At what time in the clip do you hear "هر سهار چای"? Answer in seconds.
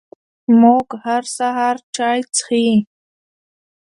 1.03-2.19